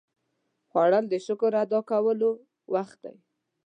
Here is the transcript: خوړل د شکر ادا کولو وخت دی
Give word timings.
خوړل 0.69 1.05
د 1.09 1.13
شکر 1.25 1.51
ادا 1.63 1.79
کولو 1.89 2.31
وخت 2.73 2.97
دی 3.03 3.15